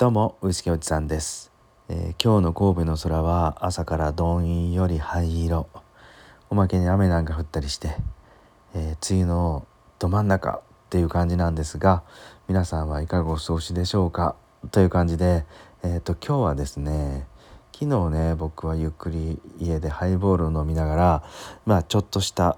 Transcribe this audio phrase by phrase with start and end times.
[0.00, 1.52] どうもウイスキーおじさんです、
[1.90, 5.68] えー、今日の神戸の空は朝からどんより灰色。
[6.48, 7.96] おまけに雨なんか降ったりして、
[8.74, 9.66] えー、梅雨の
[9.98, 12.02] ど真ん中っていう感じなんですが
[12.48, 14.36] 皆さんはいかがお過ごしでしょうか？
[14.70, 15.44] という感じで、
[15.82, 17.26] えーと、今日はですね
[17.78, 21.24] 昨日ね僕はゆっくり家でハイボールを飲みながら
[21.66, 22.56] まあちょっとした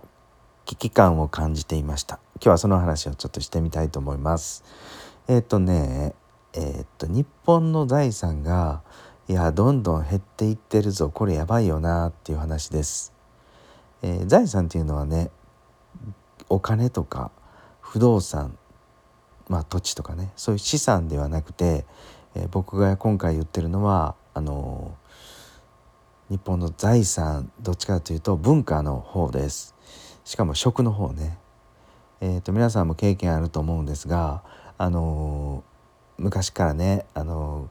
[0.64, 2.20] 危機感を感じていました。
[2.36, 4.62] 今日はその話をちょっとしてみたいと思います。
[5.26, 6.14] えっ、ー、とね
[6.54, 8.82] えー、っと日本の財産が
[9.28, 13.12] いやどんどん減っていってるぞこれやばいよなっていう話です。
[14.02, 15.30] えー、財産っていうのはね
[16.48, 17.30] お金とか
[17.80, 18.58] 不動産
[19.48, 21.86] まあ土地とかねそういう資産ではなくて、
[22.34, 24.96] えー、僕が今回言ってるのはあの
[26.28, 29.74] 日本の財産どっちかというと文化の方です。
[30.24, 31.38] しかも食の方ね。
[32.20, 34.42] えーと、と皆さんも経験あると思うんですが
[34.78, 35.64] あの
[36.18, 37.68] 昔からねあの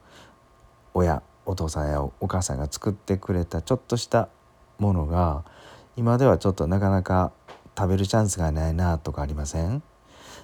[0.94, 4.30] 親お父さんやお母さんが作ってくれたちょっとした
[4.78, 5.44] ものが
[5.96, 7.32] 今ではちょっとなかなか
[7.78, 9.82] 食べるチャンスがないなとかありません？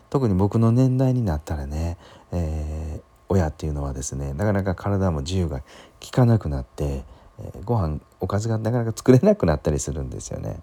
[0.09, 1.97] 特に僕の年代になったらね、
[2.31, 5.61] えー、親っていうのはですねなかなか体も自由が
[6.01, 7.03] 利かなくなって、
[7.39, 10.61] えー、ご飯おかずがなかなか作れなくなったりするんですよね。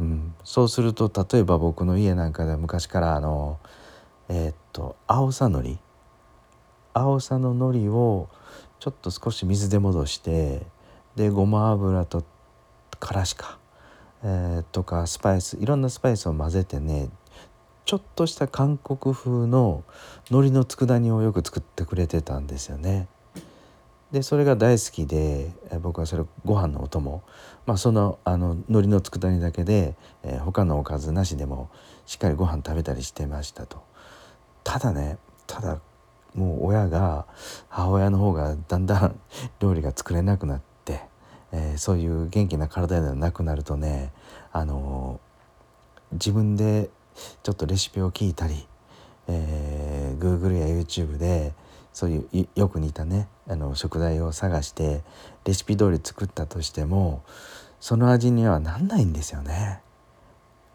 [0.00, 3.58] うん、そうすると例えば僕の家なんかでは昔からあの
[4.28, 5.78] えー、っと青さのり
[6.94, 8.28] 青さの海苔を
[8.80, 10.62] ちょっと少し水で戻して
[11.16, 12.24] でごま油と
[13.00, 13.58] からしか、
[14.22, 17.08] えー、とかスパイスいろんなスパイスを混ぜてね
[17.84, 19.82] ちょっとした韓国風の
[20.30, 23.08] 海苔の佃煮をよく作ってくれてたんですよね。
[24.12, 25.50] でそれが大好きで
[25.80, 27.22] 僕はそれご飯のお供、
[27.66, 31.70] まあ、そのあの海苔の佃煮だけで、えー、他のおかずなしでも
[32.06, 33.82] しっかりご飯食べたりしてましたと。
[34.64, 35.80] ただねただ
[36.38, 37.26] もう親が
[37.68, 39.20] 母親の方がだんだん
[39.58, 41.00] 料理が作れなくなって、
[41.50, 44.12] えー、そういう元気な体ではなくなるとね、
[44.52, 46.90] あのー、自分で
[47.42, 48.68] ちょっとレシピを聞いたり、
[49.26, 51.54] えー、Google や YouTube で
[51.92, 55.02] そういうよく似たねあの食材を探して
[55.44, 57.24] レシピ通り作ったとしても
[57.80, 59.80] その味にはなんないんですよね。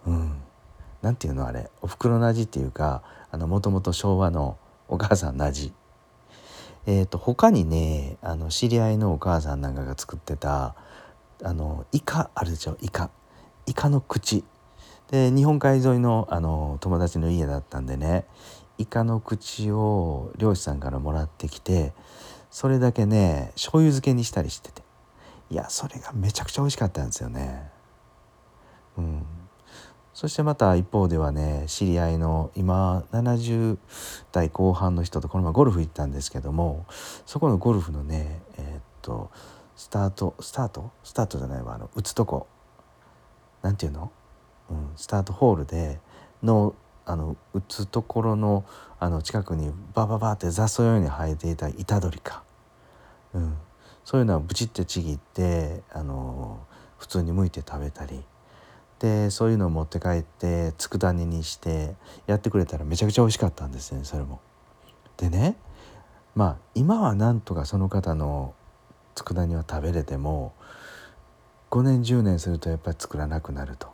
[0.06, 0.34] うん、
[1.02, 4.58] なんていうのあれお袋の味っていうかもともと昭和の
[4.94, 5.74] お母さんの味
[6.86, 10.76] えーと、他にねあの知り合いのお母さんなんかが作ってた
[11.42, 12.78] あのイカあるでしょ？
[12.82, 13.10] イカ。
[13.66, 14.44] イカの口。
[15.10, 18.26] で日本海沿いのあの友達の家だったんでね
[18.78, 21.94] イカの口を漁師さんからもらってきて
[22.52, 24.82] それだけね醤油漬けにしたりしてて。
[25.50, 27.70] いやそれがめちゃくちゃ美味しかったんですよね。
[28.98, 29.26] うん。
[30.14, 33.78] そしてまた一方ではね知り合いの今70
[34.32, 36.86] 代後半の人とこの前ゴルフ行ったんですけども
[37.26, 39.32] そこのゴルフのねえー、っと
[39.76, 40.92] スタートスタート？
[41.04, 42.48] スタートじゃないわあの打つとこ。
[43.64, 44.12] なんていうの、
[44.70, 46.00] うん、スタートホールで
[46.44, 46.76] の
[47.06, 48.66] あの打つところの
[49.00, 52.44] あの近くにバババって雑草ように生えていた板取りか、
[53.34, 53.58] うん、
[54.04, 56.60] そういうのはブチってちぎってあの
[56.98, 58.22] 普通に剥いて食べたり。
[59.00, 61.96] でそういうのを持って帰って佃煮にして
[62.26, 64.40] やってくれたらめちゃくちゃ美味しかったんですねそれも。
[65.18, 65.56] でね
[66.36, 68.54] まあ今はなんとかその方の
[69.16, 70.54] 佃煮は食べれても
[71.70, 73.88] 5年10年するとやっぱり作らなくなると。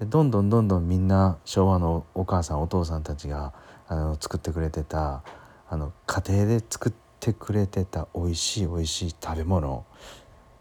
[0.00, 3.52] でどんどんどんどんみんな昭和のお母さんお父さんたちが
[3.88, 5.22] あの作ってくれてた
[5.68, 9.84] あの家庭で作ってくれてた美味しい美味しい食べ物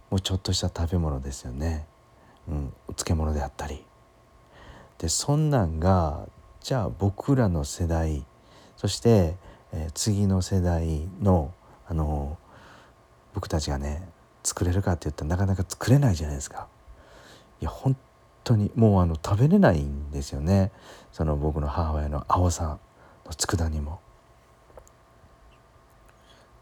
[0.09, 1.85] もうちょっとした食べ物ですよね。
[2.49, 3.83] うん、漬物であったり
[4.97, 6.27] でそんなんが
[6.61, 8.25] じゃあ僕らの世代
[8.75, 9.35] そして、
[9.73, 11.53] えー、次の世代の、
[11.87, 12.37] あの
[13.33, 14.07] 僕たちがね
[14.43, 16.67] 作れるかって言ったらなかなか作れないじゃないですか。
[17.61, 17.95] いや本
[18.43, 20.71] 当にもうあの食べれないんですよね
[21.11, 22.79] その僕の母親の青さん
[23.25, 23.99] の佃煮も。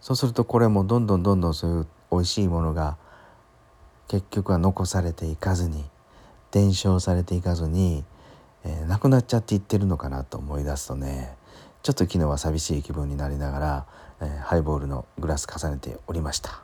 [0.02, 2.98] そうするとこれもどんどんどんどんそういう美味しいものが
[4.08, 5.86] 結局は残されていかずに
[6.52, 8.04] 伝承されていかずに、
[8.64, 11.36] えー、なくなっちゃっていってるのかなと思い出すとね
[11.84, 13.86] ちょっと昨日は寂しい気分になりながら、
[14.22, 16.62] えー、ハイボールのグラス重ねておりました。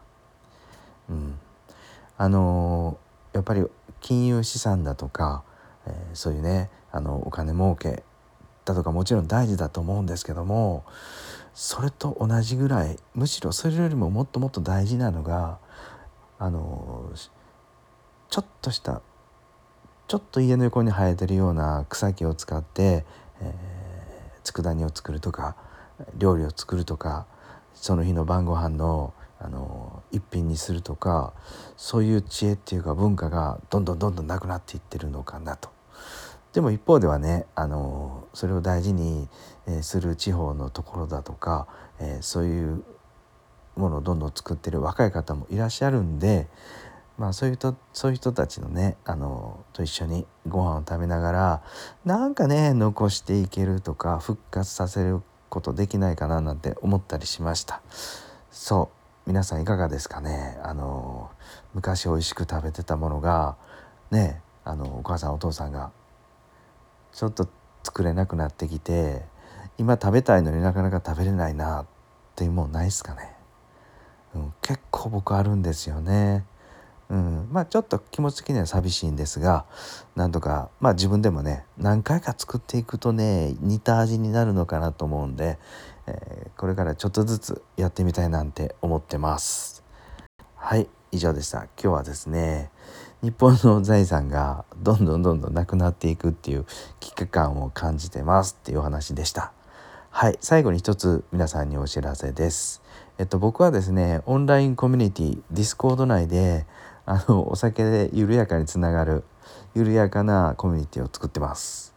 [1.10, 1.38] うん、
[2.18, 3.66] あのー、やっぱり
[4.00, 5.44] 金融資産だとか、
[5.86, 8.04] え、そういうねあのお金儲け
[8.66, 10.84] だとかもちろん大事だと思うんですけども
[11.54, 15.60] それと同じぐらいむしろそれよりももっともっと大事なのが
[16.42, 17.12] あの
[18.32, 19.04] ちょっとした
[20.08, 23.06] ちょっと家の横に生えてるような草木を使って、
[23.42, 25.56] えー、佃煮を作るとか
[26.18, 27.28] 料理を作るとか
[27.76, 31.34] その日の晩ご飯のあの一品にするとか
[31.78, 35.70] そういう知恵っていうか文化がどんどんどんどんなくなっていってるのかなと。
[36.54, 39.30] でも一方ではねあのそれを大事に、
[39.68, 41.68] えする地方のところだとか、
[42.00, 42.84] えー、そういう
[43.76, 46.48] ものをどんどん作ってる若い方もいらっしゃるんで、
[47.18, 51.64] まあ、そういう人そういう人たちのねあのと一緒にご飯を食べながら
[52.06, 57.82] なんかね残していけるとか復活させることできないかななんて思ったりしました。
[58.50, 58.98] そう。
[59.28, 60.58] 皆さんいかがですかね？
[60.64, 61.30] あの
[61.76, 63.56] 昔美味しく食べてたものが
[64.10, 65.92] ねあのお母さんお父さんが
[67.14, 67.48] ちょっと
[67.84, 69.24] 作れなくなってきて
[69.78, 71.86] 今食べたいのになかなか食べれないなっ
[72.36, 73.36] ていうもんないですかね、
[74.36, 76.46] うん、結構僕あるんですよね。
[77.10, 79.66] うん、まあちょっと気持ち的には寂しいんですが
[80.16, 85.60] なんとかまあ自分でもね何回か作っていくとね似た味になるのかなと思うんで、
[86.08, 89.84] えー、これからちょっとずつやってみたいなんて思ってます。
[90.56, 91.64] はい以上でした。
[91.64, 92.72] 今日はですね
[93.22, 96.66] 日本の財産がどんどんどんどんなくなっていくっていう
[97.02, 99.52] 危機感を感じてますっていうお話でした。
[100.14, 102.84] はい最後に一つ皆さんにお知らせです。
[103.18, 106.68] えっと僕はですねオンラインコミュニティディスコード内で
[107.06, 109.24] あのお酒で緩やかにつながる
[109.74, 111.96] 緩やかなコミュニティを作ってます。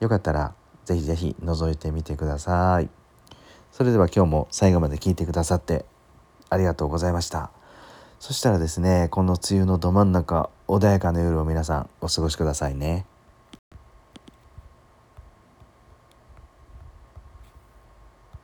[0.00, 0.52] よかったら
[0.84, 2.90] ぜひぜひ覗いてみてください。
[3.70, 5.86] それでは今日も最後まで聞いてくださって
[6.50, 7.52] ありがとうございました。
[8.18, 13.06] そしたらですねこの梅雨のど真ん中穏やかな夜を皆さんお過ごしくださいね。